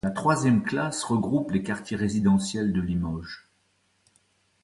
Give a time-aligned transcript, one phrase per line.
[0.03, 3.45] La troisième classe regroupe les quartiers résidentiels de Limoges.